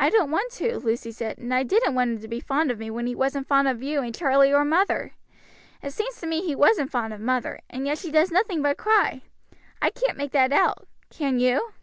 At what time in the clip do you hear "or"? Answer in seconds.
4.50-4.64